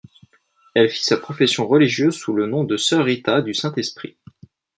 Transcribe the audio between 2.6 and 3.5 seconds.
de sœur Rita